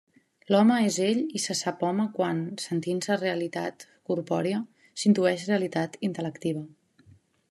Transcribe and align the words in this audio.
L'home 0.53 0.75
és 0.85 0.95
ell 1.07 1.19
i 1.39 1.41
se 1.43 1.55
sap 1.59 1.83
home 1.89 2.05
quan, 2.15 2.39
sentint-se 2.63 3.17
realitat 3.19 3.85
corpòria, 4.11 4.63
s'intueix 5.03 5.45
realitat 5.51 5.99
intel·lectiva. 6.09 6.65